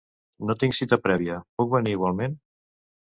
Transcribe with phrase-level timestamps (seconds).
[0.49, 2.39] No tinc cita prèvia, puc venir igualment?